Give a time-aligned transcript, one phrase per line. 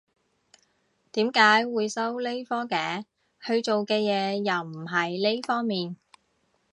[1.11, 3.05] 點解會收呢科嘅？
[3.39, 5.95] 佢做嘅嘢又唔係呢方面